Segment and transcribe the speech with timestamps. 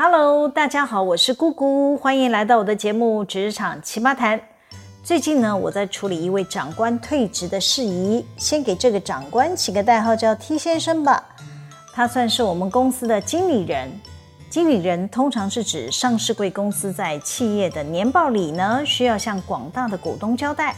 [0.00, 4.38] Hello，大家好，我是姑姑，欢迎来到我的节目《职场奇葩谈》。
[5.02, 11.20] 最近呢，我在处理一位长官退职的事宜，先给这个长官起个代号叫 T 先生吧。
[11.92, 13.90] 他算是我们公司的经理人。
[14.48, 20.76] 经理人通常是指上市贵公司在企业的年报里呢，需要向广大的股东交代，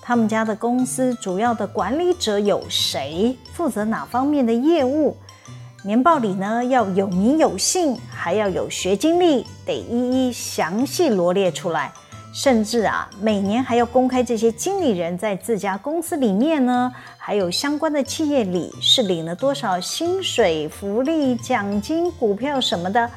[0.00, 5.14] 他们家的公司主要的管理者有谁，负责哪方面的业务。
[5.84, 11.92] 年报里呢，要有名有姓，还要有学经历，得一一详细罗列出来。
[12.32, 23.10] 甚至啊，每年还要公开这些经理人在自家公司里面呢，还有相关的企业里是领了多少薪水、福利、奖金、股票什么的。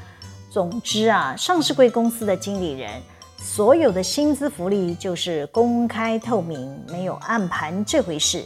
[0.50, 2.90] 总之啊，上市贵公司的经理人
[3.38, 8.44] 所有的薪资福利就是公开透明，没有暗盘这回事。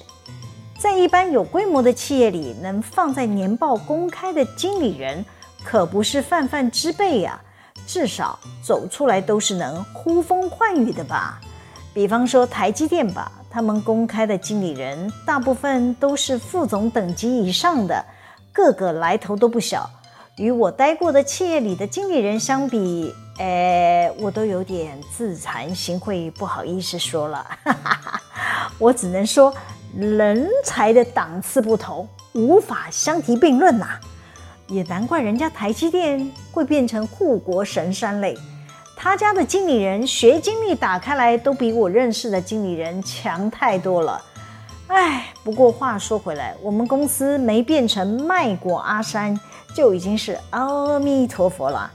[0.80, 5.26] 在一般有规模的企业里，能放在年报公开的经理人，
[5.62, 7.38] 可不是泛泛之辈呀。
[7.86, 11.42] 至少走出来都是能呼风唤雨的吧。
[11.94, 18.06] 比方说台积电吧，他们公开的经理人大部分都是副总等级以上的，
[18.54, 19.90] 个个来头都不小。
[20.38, 27.46] 与我待过的企业里的经理人相比，诶，我都有点自惭形秽，不好意思说了。
[28.80, 29.54] 我只能说。
[29.98, 33.88] 人才的档次不同，无法相提并论呐、
[34.68, 38.38] 也难怪人家台积电会变成护国神山嘞。
[38.96, 44.22] 他家的经理人学经历打开来，都比我认识的经理人强太多了。
[44.88, 49.40] 哎，不过话说回来，我们公司没变成卖国阿三，
[49.74, 51.92] 就已经是阿弥陀佛了。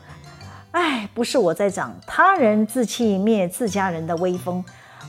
[0.73, 4.65] 哎，不是我在长他人志气灭自家人的威风。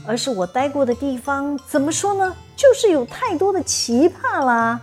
[0.07, 2.35] 而是我待过的地方，怎么说呢？
[2.55, 4.79] 就是有太多的奇葩啦。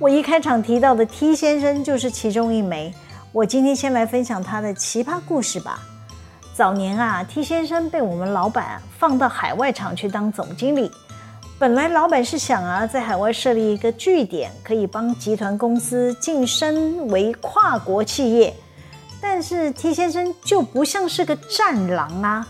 [0.00, 2.92] 我一开场提到的 T 先生就是其中一枚。
[3.32, 5.80] 我今天先来分享他的奇葩故事吧。
[6.54, 10.90] 早年啊，T 先生被我们老板放到海外厂去当总经理。
[11.58, 18.54] 本来老板是想啊，在海外设立一个据点，可以帮集团公司晋升为跨国企业。
[19.20, 22.46] 但是 T 先生就不像是个战狼啊。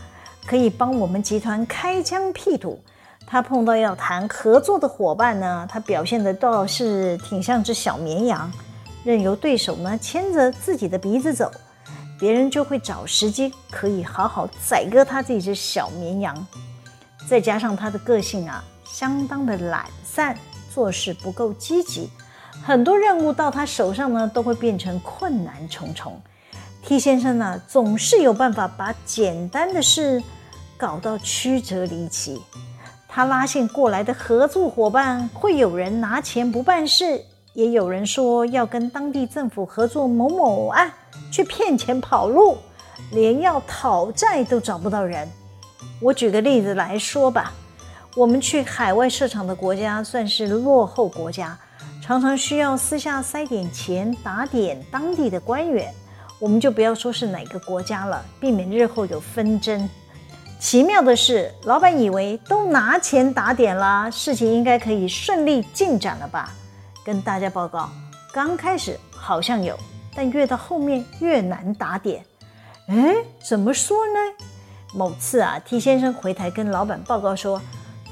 [0.47, 2.81] 可以帮我们集团开疆辟土，
[3.27, 8.51] 他碰到要谈合作的伙伴呢，他表现的倒是挺像只小绵羊，
[9.03, 11.51] 任由对手呢牵着自己的鼻子走，
[12.21, 16.47] 别人就会找时机可以好好宰割他这只小绵羊。
[17.29, 20.39] 再加上他的个性啊，相当的懒散，
[20.73, 22.09] 做事不够积极，
[22.63, 26.21] 很多任务到他手上呢，都会变成困难重重。
[26.85, 30.23] T 先生呢，总是有办法把简单的事。
[30.79, 32.39] 搞到曲折离奇，
[33.17, 37.19] 他拉线过来的合作伙伴，会有人拿钱不办事，
[37.55, 40.93] 也有人说要跟当地政府合作某某案，
[41.33, 42.59] 去骗钱跑路，
[43.13, 45.27] 连要讨债都找不到人。
[45.99, 47.55] 我举个例子来说吧，
[48.15, 51.59] 我们去海外设厂的国家算是落后国家，
[52.03, 55.91] 常常需要私下塞点钱打点当地的官员，
[56.39, 59.89] 我们就不要说是哪个国家了，避免日后有纷争。
[60.59, 66.53] 奇妙的是，老板以为都拿钱打点了，事情应该可以顺利进展了吧？
[67.05, 67.91] 跟大家报告，
[68.33, 69.79] 刚开始好像有，
[70.15, 72.25] 但越到后面越难打点。
[72.89, 73.15] 哎，
[73.47, 74.45] 怎么说呢？
[74.95, 77.61] 某次啊，T 先生回台跟老板报告说，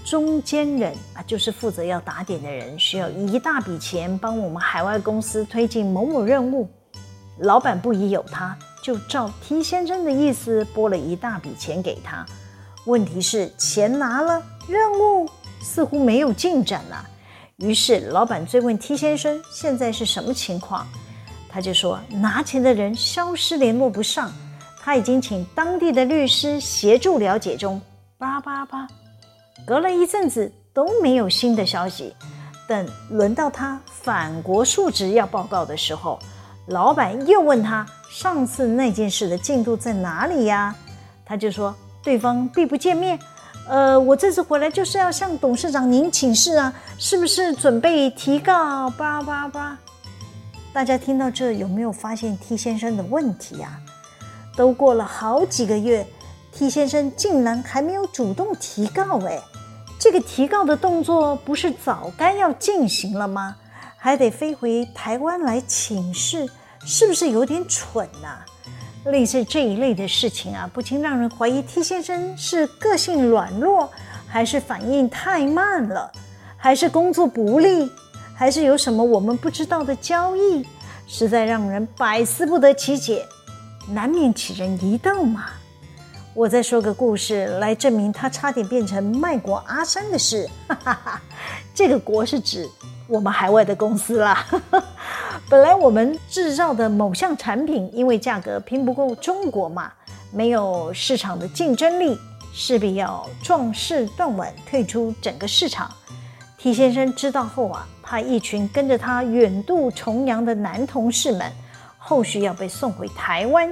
[0.05, 6.69] 中间人啊，就是负责要打点的人，需要一大笔钱帮我们海外公司推进某某任务。
[7.39, 8.57] 老板不疑有他。
[8.85, 12.23] 就照 T 先生的意思拨了一大笔钱给他，
[12.85, 15.27] 问题是钱拿了，任务
[15.63, 17.03] 似乎没有进展啊。
[17.57, 20.87] 于是老板追问 T 先生现在是什么情况，
[21.49, 24.31] 他就说拿钱的人消失联络不上，
[24.83, 27.81] 他已经请当地的律师协助了解中。
[28.19, 28.87] 叭叭叭，
[29.67, 32.15] 隔了一阵子都没有新的消息，
[32.69, 36.19] 等轮到他返国述职要报告的时候，
[36.67, 37.87] 老板又问他。
[38.15, 40.73] 上次那件事的进度在哪里呀？
[41.25, 43.19] 他就说对方必不见面。
[43.69, 48.89] 呃，我这次回来就是要向董事长您请示啊，是不是准备提告？
[48.91, 49.77] 叭叭叭。
[50.73, 53.81] 大家听到这有没有发现 T 先生的问题呀？
[54.55, 56.07] 都过了好几个月
[56.53, 59.43] ，T 先生竟然还没有主动提告哎，
[59.99, 63.57] 这个提告的动作不是早该要进行了吗？
[63.97, 66.49] 还得飞回台湾来请示。
[66.87, 68.39] 是不是有点蠢呐、
[69.07, 73.91] 类似这一类的事情啊，不禁让人怀疑 T 先生是个性软弱，
[74.27, 76.11] 还是反应太慢了，
[76.57, 77.91] 还是工作不力，
[78.35, 80.67] 还是有什么我们不知道的交易，
[81.07, 83.25] 实在让人百思不得其解。
[83.89, 85.45] 难免起人疑窦嘛。
[86.33, 90.49] 我再说个故事来证明他差点变成卖国阿三的事。
[90.67, 91.23] 哈哈哈，
[91.75, 92.69] 这个国是指
[93.07, 94.45] 我们海外的公司啦。
[95.51, 99.93] 本来我们制造的某项产品，因为价格拼不过中国嘛，
[100.33, 102.19] 没有市场的竞争力，
[102.53, 105.91] 势必要壮士断腕，退出整个市场。
[106.59, 111.51] T 先生知道后啊，怕一群跟着他远渡重洋的男同事们，
[111.99, 113.71] 后续要被送回台湾。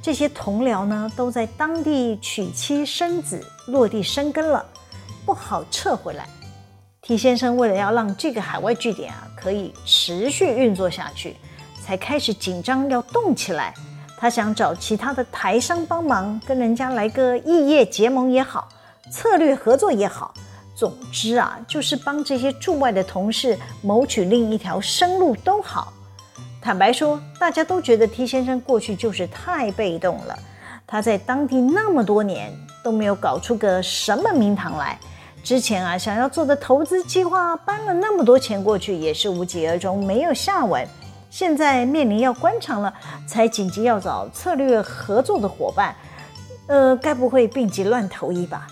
[0.00, 4.64] 这些同僚呢，都在当地娶妻生子，落地生根了，
[5.24, 6.26] 不好撤回来。
[7.02, 11.36] T 先生为了要让这个海外据点啊可以持续运作下去，
[11.84, 13.74] 才开始紧张要动起来。
[14.16, 18.68] 他想找其他的台商帮忙，跟人家来个异业结盟也好，
[19.10, 20.32] 策略合作也好。
[20.76, 25.92] 总之啊，就是帮这些驻外的同事谋取另一条生路都好。
[26.60, 30.38] 坦白说，大家都觉得 T 先生过去就是太被动了。
[30.86, 32.52] 他在当地那么多年
[32.84, 34.98] 都没有搞出个什么名堂来。
[35.42, 40.86] 之前啊，想要做的投资计划搬了那么多钱过去，也是无疾而终，没有下文。
[41.30, 42.92] 现在面临要关厂了，
[43.26, 45.94] 才紧急要找策略合作的伙伴。
[46.68, 48.66] 呃，该不会病急乱投医吧？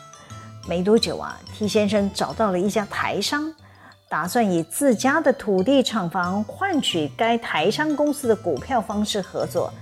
[0.68, 3.52] 没多久啊，T 先生找到了一家台商。
[4.08, 9.72] 打算以自家的土地厂房换取该台商公司的股票方式合作，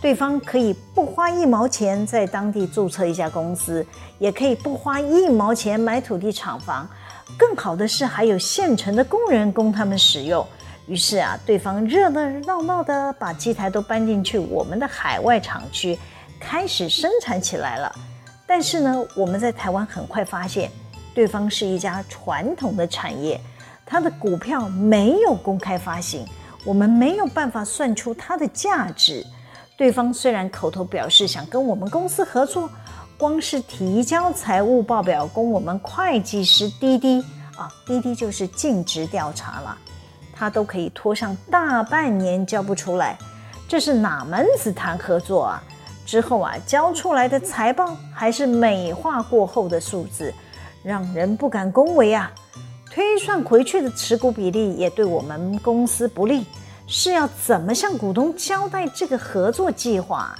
[0.00, 3.84] 对方可以不花一毛钱在当地注册一家公司，
[4.18, 6.88] 也可以不花一毛钱买土地厂房，
[7.36, 10.44] 更好的是还有现成的工人供他们使用。
[10.86, 15.98] 于是啊，对方热热闹闹的把机台都搬进去我们的海外厂区，
[16.40, 17.94] 开始生产起来了。
[18.46, 20.70] 但是呢，我们在台湾很快发现，
[21.14, 23.38] 对方是一家传统的产业。
[23.84, 26.26] 它的股票没有公开发行，
[26.64, 29.24] 我们没有办法算出它的价值。
[29.80, 32.68] 对方虽然口头表示想跟我们公司合作，
[33.16, 37.24] 光是提交财务报表供我们会计师滴滴
[37.56, 39.78] 啊，滴滴就是尽职调查了，
[40.34, 43.16] 他都可以拖上大半年交不出来，
[43.66, 45.62] 这是哪门子谈合作啊？
[46.04, 50.30] 之后啊，交出来的财报还是美化过后的数字，
[50.82, 52.30] 让人不敢恭维啊。
[52.90, 56.44] 推算回去的持股比例也对我们公司不利，
[56.92, 60.36] 是要怎么向股东交代这个合作计划？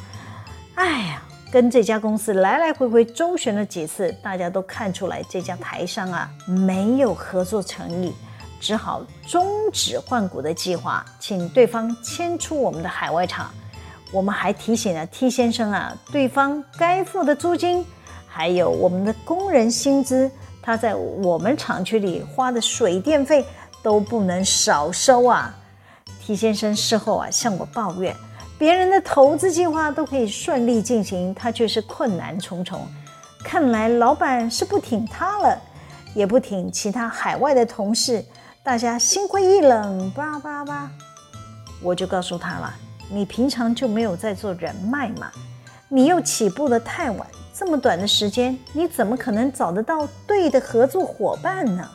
[0.74, 8.12] 哎呀，跟这家公司来来回回周旋了几次，大家都看出来这家台商啊没有合作诚意，
[8.60, 13.48] 只好终止换股的计划，请对方迁出我们的海外厂。
[14.10, 17.86] 我们还提醒了 T 先生啊，对方该付的租金，
[18.26, 20.28] 还有我们的工人薪资。
[20.60, 23.46] 他在我们厂区里花的水电费
[23.84, 25.54] 都不能少收啊
[26.20, 28.14] ！T 先生事后啊向我抱怨，
[28.58, 32.86] 别人的投资计划都可以顺利进行，他却是困难重重。
[33.42, 35.58] 看来老板是不挺他了，
[36.14, 38.24] 也不挺其他海外的同事，
[38.62, 40.10] 大家心灰意冷。
[40.12, 40.90] 吧吧吧，
[41.82, 42.74] 我就告诉他了，
[43.10, 45.32] 你平常就没有在做人脉嘛，
[45.88, 47.26] 你又起步的太晚。
[47.52, 51.86] 这么短的时间，你怎么可能找得到对的合作伙伴呢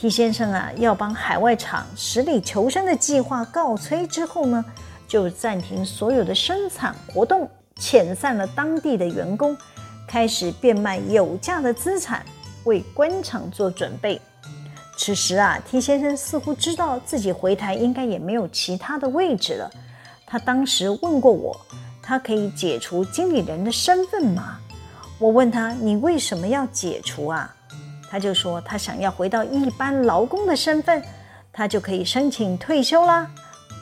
[0.00, 4.64] ？T 先生啊，要帮海外厂死里求生的计划告吹之后呢，
[5.06, 9.54] 就暂停所有的生产活动，遣散了当地的员工，
[10.08, 12.24] 开始变卖有价的资产，
[12.64, 14.18] 为关厂做准备。
[14.96, 19.70] 此时啊，T 先生似乎知道自己回台应该也没有其他的位置了。
[20.26, 21.54] 他当时问过我。
[22.02, 24.58] 他可以解除经理人的身份吗？
[25.18, 27.54] 我问他：“你为什么要解除啊？”
[28.10, 31.00] 他就说：“他想要回到一般劳工的身份，
[31.52, 33.30] 他就可以申请退休啦。”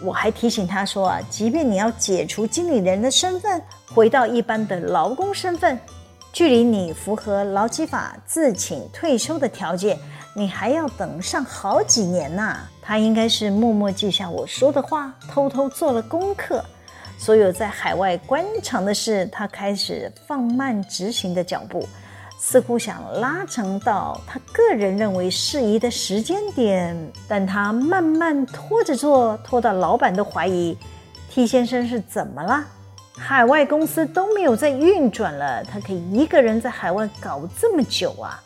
[0.05, 3.61] 我还提醒他说：“啊，即便你要解除经理人的身份，
[3.95, 5.79] 回到一般的劳工身份，
[6.33, 9.99] 距离你符合劳基法自请退休的条件，
[10.35, 16.65] 你还要等上好几年呢。”他应该是默默记下我说的话，偷偷做了功课。
[17.19, 21.87] 所有在海外官场的事，他开始放慢执行的脚步，
[22.51, 26.97] 似乎想拉长到他个人认为适宜的时间点。
[27.29, 30.75] 但他慢慢拖着做，拖到老板都怀疑
[31.29, 32.65] T 先生是怎么了？
[33.19, 38.43] 海外公司都没有在运转了，他可以一个人在海外搞这么久啊？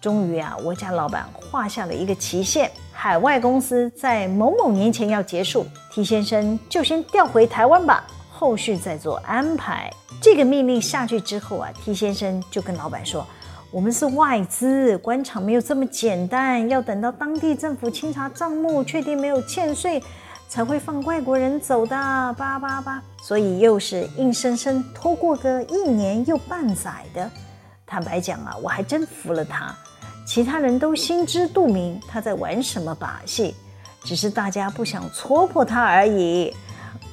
[0.00, 9.90] 终于啊，我家老板画下了一个期限，海外公司在某某年前要结束，T 先生就先调回台湾吧，后续再做安排。
[10.22, 13.26] 这个命令下去之后啊，T 先生就跟老板说
[13.72, 20.00] ：“我们是外资，官场没有这么简单，要等到当地政府清查账目，确定没有欠税，
[20.48, 23.02] 才会放外国人走的，叭叭叭。
[23.20, 27.28] 所以又是硬生生拖过个一年又半载的。
[27.84, 29.74] 坦白讲啊，我还真服了他。
[30.24, 33.56] 其他人都心知肚明他在玩什么把戏，
[34.04, 36.54] 只是大家不想戳破他而已。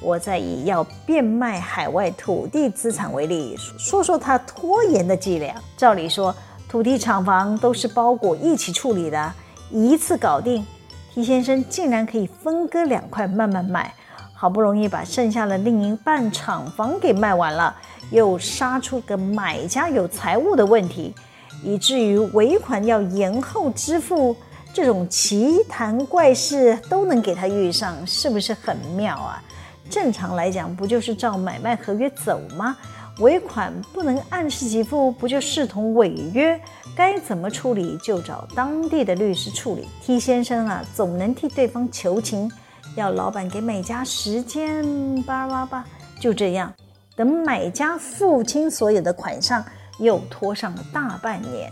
[0.02, 5.54] 我再以要变卖海外土地资产为例，说说他拖延的伎俩。
[5.76, 6.34] 照理说，
[6.68, 9.32] 土地厂房都是包裹一起处理的，
[9.70, 10.66] 一次搞定。
[11.12, 13.92] T 先生竟然可以分割两块慢慢卖，
[14.32, 17.74] 好不容易把剩下的另一半厂房给卖完了，
[18.10, 21.14] 又杀出个买家有财务的问题，
[21.62, 24.34] 以至于尾款要延后支付，
[24.72, 29.42] 这种奇谈怪事都能给他遇上，是不是很妙啊？
[29.90, 32.76] 正常来讲，不就是照买卖合约走吗？
[33.18, 36.58] 尾款不能按时给付，不就视同违约？
[36.96, 39.86] 该怎么处理就找当地的律师处理。
[40.02, 42.50] T 先生啊，总能替对方求情，
[42.94, 45.84] 要老板给买家时间，叭叭叭，
[46.18, 46.72] 就这样，
[47.14, 49.62] 等买家付清所有的款项，
[49.98, 51.70] 又拖上了大半年。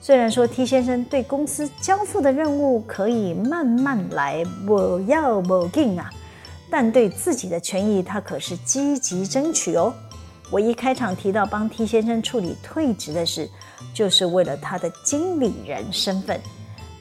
[0.00, 6.08] 虽然说 T 先生对公司交付的任务可以慢慢来，不要不紧啊，
[6.70, 9.92] 但对自己的权益，他可是积极争取哦。
[10.50, 13.48] 我一开场提到帮 T 先生处理退职的事，
[13.92, 16.40] 就是为了他的经理人身份，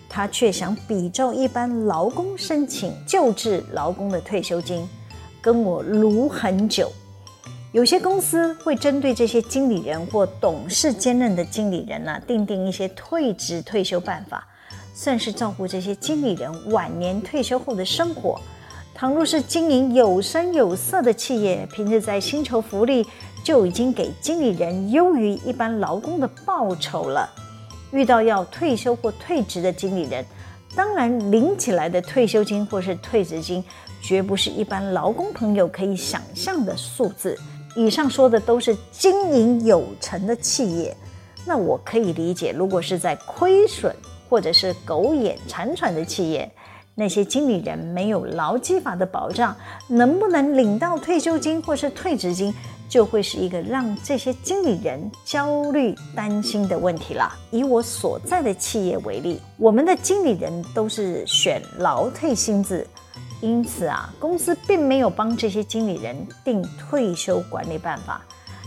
[0.10, 4.88] 他却想比照一般劳工申请救治劳工的退休金，
[5.42, 6.92] 跟我撸很久。
[7.74, 14.48] 有些公司会针对这些经理人或董事兼任的经理人呢、啊，订定一些退职退休办法，
[14.94, 18.40] 算是照顾这些经理人晚年退休后的生活。
[18.98, 23.06] 倘若是经营有声有色的企业，平日在薪酬福利。
[23.44, 27.30] 就已经给经理人优于一般劳工的报酬了。
[27.92, 30.26] 遇到要退休或退职的经理人，
[30.76, 33.64] 当然领起来的退休金或是退职金，
[34.02, 37.38] 绝不是一般劳工朋友可以想象的数字。
[37.74, 40.94] 以上说的都是经营有成的企业，
[41.46, 43.96] 那我可以理解，如果是在亏损
[44.28, 46.52] 或者是苟延残喘的企业，
[47.00, 49.56] 那些经理人没有劳基法的保障，
[49.88, 52.52] 能不能领到退休金或是退职金？
[52.90, 57.32] 就会是一个让这些经理人焦虑担心的问题了。
[57.52, 62.88] 以我所在的企业为例，我们的经理人都是选劳退薪制，
[63.42, 68.22] 因此啊，公司并没有帮这些经理人定退休管理办法，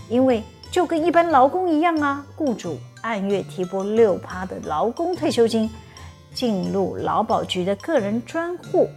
[0.09, 5.69] 因为就跟一般劳工一样啊，雇主按月提拨六趴的劳工退休金
[6.35, 8.89] 进入劳保局的个人专户，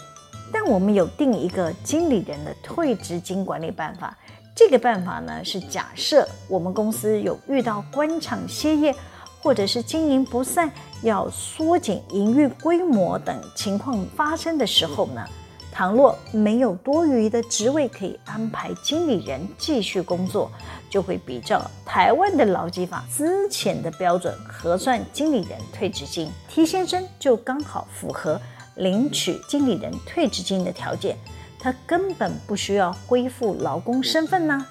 [0.52, 4.18] 但我们有定一个经理人的退职金管理办法。
[4.56, 8.96] 这个办法呢，是假设我们公司有遇到关厂歇业，
[9.42, 10.72] 或者是经营不善，
[11.02, 15.26] 要缩减营运规模等情况发生的时候呢，
[15.74, 20.52] 倘若没有多余的职位可以安排经理人继续工作，
[20.88, 26.32] 就会比照台湾的劳基法资遣的标准核算经理人退职金。
[26.48, 28.40] T 先生就刚好符合
[28.76, 31.18] 领取经理人退职金的条件。
[31.58, 34.64] 他根本不需要恢复劳工身份呢，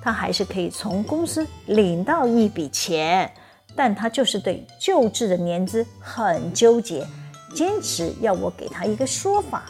[0.00, 3.28] 他还是可以从公司领到一笔钱，
[3.74, 7.04] 但他就是对旧制的年资很纠结，
[7.52, 9.64] 坚持要我给他一个说法。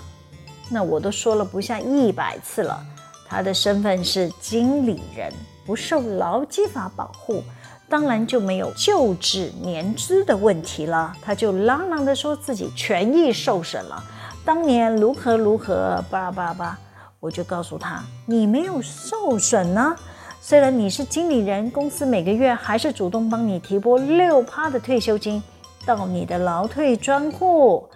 [0.70, 2.82] 那我都说了不下一百次了，
[3.28, 5.32] 他的身份是经理人，
[5.66, 7.42] 不受劳基法保护，
[7.88, 11.12] 当然就没有旧制年资的问题了。
[11.22, 14.02] 他就嚷嚷的说自己权益受损了。
[14.44, 16.78] 当年如何如何，叭叭叭，
[17.20, 19.94] 我就告诉他，你没有受损呢。
[20.40, 25.42] 虽然你是经理人，公司每个月还是主动帮你提拨六趴的退休金
[25.86, 27.88] 到你的劳退专户。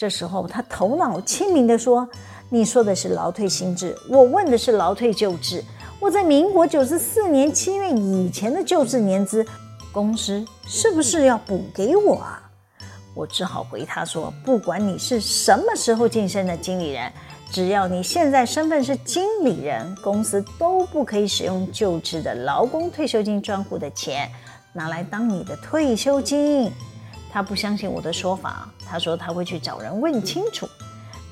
[0.00, 2.08] 这时候他头脑清明地说
[2.48, 5.62] ：“你说的是劳退新制，我问的是劳退旧制。
[6.00, 9.44] 我在民国九十四年七月以前的旧制年资，
[9.92, 12.50] 公司是不是要补给我啊？”
[13.14, 17.12] 我只好回他说：“不管你是什么时候晋升的经理人，
[17.52, 24.30] 只要你现在身份是经理人，公司都不可以使用旧制的劳工退休金专户的钱
[24.72, 26.72] 拿来当你的退休金。”
[27.32, 30.68] 他不相信我的说法，他说他会去找人问清楚。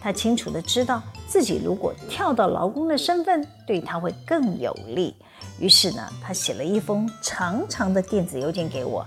[0.00, 5.14] 他清楚地知道自己如果跳到劳工的身份，对他会更有利。
[5.58, 9.04] 于是呢，他写了一封长长的电子邮件给我。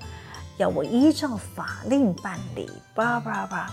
[0.58, 3.72] 要我依照法令办理，叭叭叭。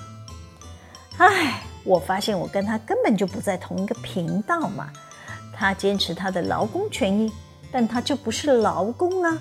[1.19, 4.89] 唉，我发现我跟他根本就不在同一个频道嘛。
[5.53, 7.33] 他坚持他的劳工权益，
[7.73, 9.37] 但他就不是劳工啊，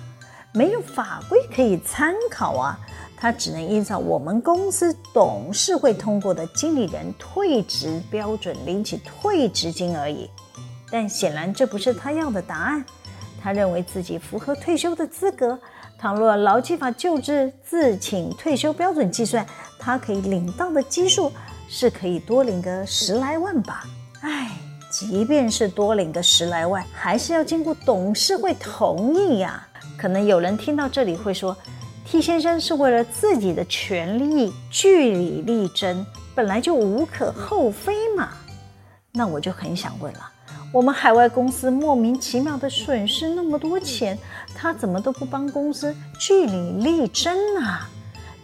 [0.52, 2.78] 没有法规可以参考啊。
[3.20, 10.30] 他只能依照我们公司董事会通过的经理人退职标准领取退职金而已。
[10.90, 12.84] 但显然这不是他要的答案。
[13.40, 15.58] 他认为自己符合退休的资格。
[16.00, 19.44] 倘若劳基法救治自请退休标准计算，
[19.80, 21.32] 他可以领到的基数
[21.68, 23.82] 是可以多领个十来万吧。
[24.20, 24.50] 唉，
[24.92, 29.66] 即便是多领个十来万，还是要经过董事会同意呀。
[29.96, 31.56] 可能有人听到这里会说
[32.10, 38.30] ，T 先生是为了自己的权利据理力争，本来就无可厚非嘛。
[39.12, 40.20] 那我就很想问了。
[40.72, 44.18] 我们海外公司莫名其妙的损失那么多钱，
[44.54, 47.78] 他怎么都不帮公司据理力争呢？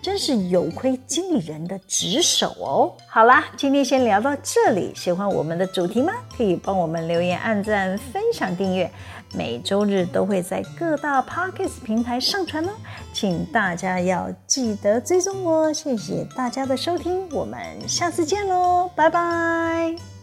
[0.02, 2.92] 真是有亏经理人的职守哦。
[3.08, 4.92] 好啦，今天先聊到这里。
[4.94, 6.12] 喜欢我们的主题吗？
[6.36, 8.90] 可以帮我们留言、按赞、分享、订阅。
[9.36, 12.70] 每周日都会在各大 Podcast 平台上传哦，
[13.12, 15.72] 请大家要记得追踪我。
[15.72, 20.13] 谢谢大家的收听，我们下次见喽，拜拜。